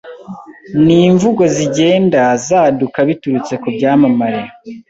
[0.83, 4.41] Ni imvugo zigenda zaduka biturutse ku byamamare